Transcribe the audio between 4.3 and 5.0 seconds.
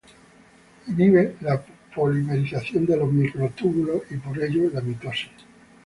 ello la